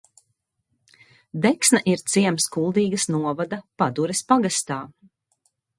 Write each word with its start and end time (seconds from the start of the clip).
Deksne 1.43 1.81
ir 1.93 2.03
ciems 2.15 2.49
Kuldīgas 2.57 3.07
novada 3.17 3.61
Padures 3.83 4.27
pagastā. 4.33 4.83